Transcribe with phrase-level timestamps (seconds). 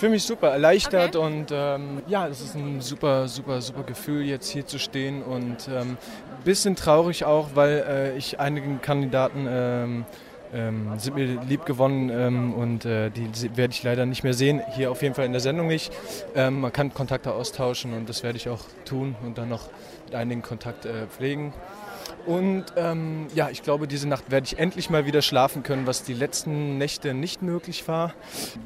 [0.00, 1.26] Fühle mich super erleichtert okay.
[1.26, 5.66] und ähm, ja, es ist ein super, super, super Gefühl, jetzt hier zu stehen und
[5.66, 5.96] ein ähm,
[6.44, 10.04] bisschen traurig auch, weil äh, ich einigen Kandidaten ähm,
[10.54, 14.62] ähm, sind mir lieb gewonnen ähm, und äh, die werde ich leider nicht mehr sehen.
[14.74, 15.92] Hier auf jeden Fall in der Sendung nicht.
[16.34, 19.68] Ähm, man kann Kontakte austauschen und das werde ich auch tun und dann noch
[20.06, 21.52] mit einigen Kontakt äh, pflegen.
[22.26, 26.02] Und ähm, ja, ich glaube, diese Nacht werde ich endlich mal wieder schlafen können, was
[26.02, 28.14] die letzten Nächte nicht möglich war.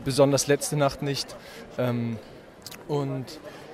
[0.04, 1.36] Besonders letzte Nacht nicht.
[1.78, 2.18] Ähm,
[2.88, 3.26] und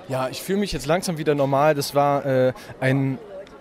[0.09, 1.75] ja, ich fühle mich jetzt langsam wieder normal.
[1.75, 3.19] Das war äh, ein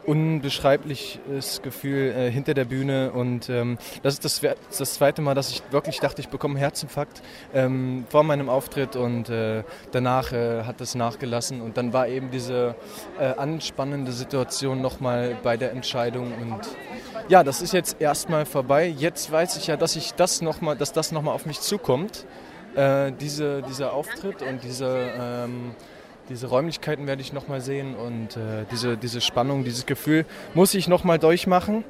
[0.07, 3.11] unbeschreibliches Gefühl äh, hinter der Bühne.
[3.11, 4.41] Und ähm, das ist das,
[4.77, 7.21] das, zweite Mal, dass ich wirklich dachte, ich bekomme einen Herzinfarkt
[7.53, 8.95] ähm, vor meinem Auftritt.
[8.95, 11.61] Und äh, danach äh, hat es nachgelassen.
[11.61, 12.75] Und dann war eben diese
[13.19, 16.31] äh, anspannende Situation nochmal bei der Entscheidung.
[16.41, 16.61] Und
[17.27, 18.87] ja, das ist jetzt erstmal vorbei.
[18.87, 22.25] Jetzt weiß ich ja, dass ich das noch mal, dass das nochmal auf mich zukommt,
[22.75, 25.75] äh, diese, dieser Auftritt und diese ähm,
[26.29, 30.87] diese Räumlichkeiten werde ich nochmal sehen und äh, diese, diese Spannung, dieses Gefühl muss ich
[30.87, 31.83] nochmal durchmachen.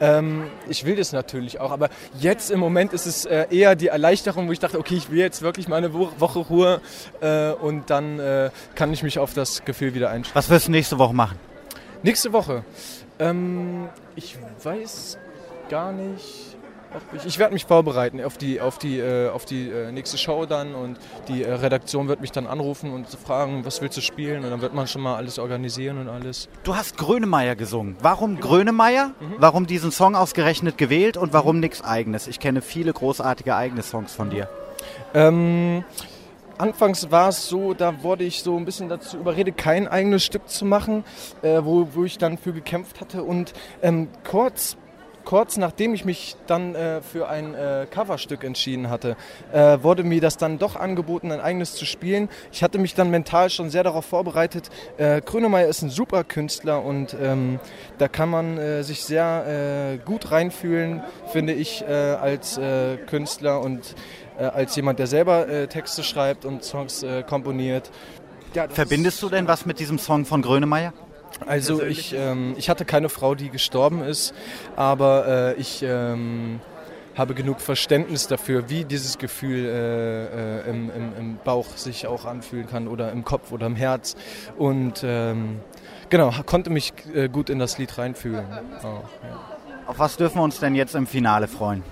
[0.00, 3.88] Ähm, ich will das natürlich auch, aber jetzt im Moment ist es äh, eher die
[3.88, 6.80] Erleichterung, wo ich dachte, okay, ich will jetzt wirklich mal eine Woche Ruhe
[7.20, 10.34] äh, und dann äh, kann ich mich auf das Gefühl wieder einstellen.
[10.34, 11.38] Was wirst du nächste Woche machen?
[12.02, 12.64] Nächste Woche?
[13.18, 15.18] Ähm, ich weiß
[15.68, 16.56] gar nicht.
[17.14, 20.46] Ich, ich werde mich vorbereiten auf die, auf die, äh, auf die äh, nächste Show
[20.46, 24.44] dann und die äh, Redaktion wird mich dann anrufen und fragen, was willst du spielen
[24.44, 26.48] und dann wird man schon mal alles organisieren und alles.
[26.64, 27.96] Du hast Grönemeyer gesungen.
[28.02, 29.12] Warum Grönemeyer?
[29.20, 29.34] Mhm.
[29.38, 31.60] Warum diesen Song ausgerechnet gewählt und warum mhm.
[31.60, 32.26] nichts eigenes?
[32.26, 34.48] Ich kenne viele großartige eigene Songs von dir.
[35.14, 35.84] Ähm,
[36.58, 40.48] anfangs war es so, da wurde ich so ein bisschen dazu überredet, kein eigenes Stück
[40.48, 41.04] zu machen,
[41.42, 43.22] äh, wo, wo ich dann für gekämpft hatte.
[43.22, 43.52] Und
[43.82, 44.76] ähm, kurz
[45.30, 49.16] kurz nachdem ich mich dann äh, für ein äh, Coverstück entschieden hatte,
[49.52, 52.28] äh, wurde mir das dann doch angeboten, ein eigenes zu spielen.
[52.50, 54.70] Ich hatte mich dann mental schon sehr darauf vorbereitet.
[54.96, 57.60] Äh, Grönemeyer ist ein super Künstler und ähm,
[57.98, 62.58] da kann man äh, sich sehr äh, gut reinfühlen, finde ich, äh, als
[63.06, 63.94] Künstler und
[64.36, 67.90] als jemand, der selber Texte schreibt und Songs komponiert.
[68.54, 70.92] Ja, Verbindest du denn was mit diesem Song von Grönemeyer?
[71.46, 74.34] Also ich, ähm, ich hatte keine Frau, die gestorben ist,
[74.76, 76.60] aber äh, ich ähm,
[77.16, 82.24] habe genug Verständnis dafür, wie dieses Gefühl äh, äh, im, im, im, Bauch sich auch
[82.24, 84.16] anfühlen kann oder im Kopf oder im Herz.
[84.58, 85.60] Und ähm,
[86.08, 88.46] genau, konnte mich äh, gut in das Lied reinfühlen.
[88.78, 89.40] Auch, ja.
[89.86, 91.82] Auf was dürfen wir uns denn jetzt im Finale freuen?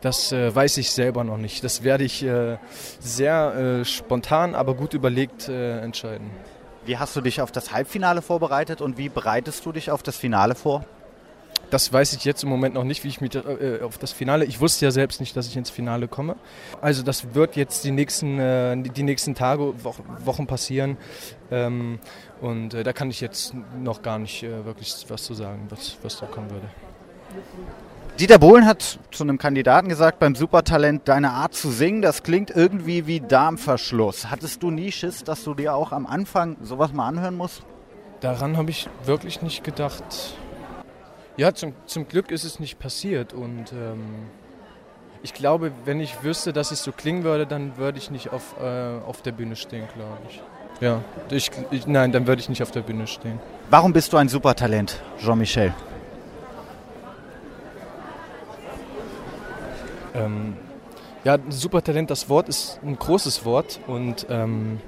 [0.00, 1.64] Das äh, weiß ich selber noch nicht.
[1.64, 2.56] Das werde ich äh,
[3.00, 6.30] sehr äh, spontan, aber gut überlegt äh, entscheiden.
[6.88, 10.16] Wie hast du dich auf das Halbfinale vorbereitet und wie bereitest du dich auf das
[10.16, 10.86] Finale vor?
[11.68, 14.46] Das weiß ich jetzt im Moment noch nicht, wie ich mich äh, auf das Finale.
[14.46, 16.36] Ich wusste ja selbst nicht, dass ich ins Finale komme.
[16.80, 20.96] Also das wird jetzt die nächsten, äh, die nächsten Tage, Wochen passieren.
[21.50, 21.98] Ähm,
[22.40, 25.98] und äh, da kann ich jetzt noch gar nicht äh, wirklich was zu sagen, was,
[26.02, 26.70] was da kommen würde.
[28.18, 32.50] Dieter Bohlen hat zu einem Kandidaten gesagt, beim Supertalent, deine Art zu singen, das klingt
[32.50, 34.28] irgendwie wie Darmverschluss.
[34.28, 37.62] Hattest du nie Schiss, dass du dir auch am Anfang sowas mal anhören musst?
[38.18, 40.02] Daran habe ich wirklich nicht gedacht.
[41.36, 44.26] Ja, zum, zum Glück ist es nicht passiert und ähm,
[45.22, 48.56] ich glaube, wenn ich wüsste, dass es so klingen würde, dann würde ich nicht auf,
[48.60, 50.42] äh, auf der Bühne stehen, glaube ich.
[50.80, 53.38] Ja, ich, ich, nein, dann würde ich nicht auf der Bühne stehen.
[53.70, 55.72] Warum bist du ein Supertalent, Jean-Michel?
[60.18, 60.56] Ähm,
[61.24, 64.80] ja, Supertalent, das Wort ist ein großes Wort und ähm,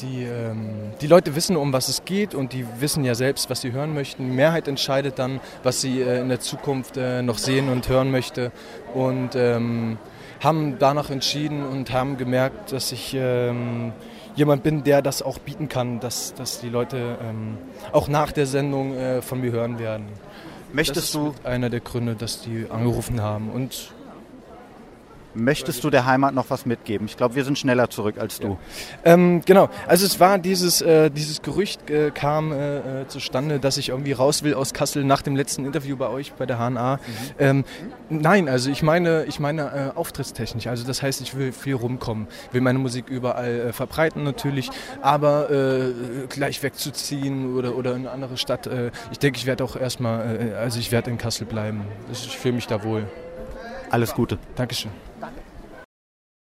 [0.00, 3.60] die, ähm, die Leute wissen, um was es geht und die wissen ja selbst, was
[3.60, 4.26] sie hören möchten.
[4.26, 8.10] Die Mehrheit entscheidet dann, was sie äh, in der Zukunft äh, noch sehen und hören
[8.10, 8.52] möchte
[8.94, 9.98] und ähm,
[10.40, 13.92] haben danach entschieden und haben gemerkt, dass ich ähm,
[14.34, 17.56] jemand bin, der das auch bieten kann, dass, dass die Leute ähm,
[17.92, 20.06] auch nach der Sendung äh, von mir hören werden.
[20.72, 23.92] Möchtest das ist du einer der Gründe, dass die angerufen haben und
[25.36, 27.06] Möchtest du der Heimat noch was mitgeben?
[27.06, 28.48] Ich glaube, wir sind schneller zurück als du.
[29.04, 29.12] Ja.
[29.12, 33.76] Ähm, genau, also es war dieses, äh, dieses Gerücht äh, kam äh, äh, zustande, dass
[33.76, 36.96] ich irgendwie raus will aus Kassel nach dem letzten Interview bei euch bei der HNA.
[36.96, 37.00] Mhm.
[37.38, 37.64] Ähm,
[38.08, 40.68] nein, also ich meine, ich meine äh, auftrittstechnisch.
[40.68, 44.70] Also das heißt, ich will viel rumkommen, will meine Musik überall äh, verbreiten natürlich,
[45.02, 45.48] aber
[46.28, 48.68] gleich wegzuziehen oder, oder in eine andere Stadt.
[49.10, 51.82] ich denke, ich werde auch erstmal, also ich werde in Kassel bleiben.
[52.10, 53.06] Ich fühle mich da wohl.
[53.90, 54.38] Alles Gute.
[54.54, 54.90] Dankeschön.